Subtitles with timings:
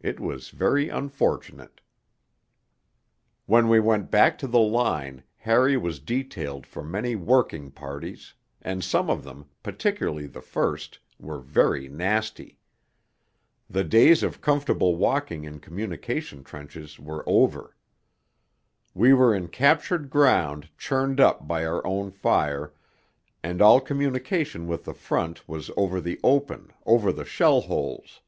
[0.00, 1.82] It was very unfortunate.
[1.82, 8.32] III When we went back to the line, Harry was detailed for many working parties;
[8.62, 12.58] and some of them, particularly the first, were very nasty.
[13.68, 17.76] The days of comfortable walking in communication trenches were over.
[18.94, 22.72] We were in captured ground churned up by our own fire,
[23.42, 28.22] and all communication with the front was over the open, over the shell holes.